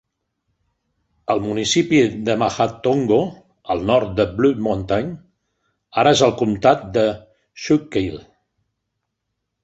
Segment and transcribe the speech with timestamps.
[1.31, 1.97] El municipi
[2.29, 3.19] de Mahantongo,
[3.73, 5.11] al nord de Blue Mountain,
[6.05, 7.05] ara és el comtat de
[7.65, 8.17] Schuylkill.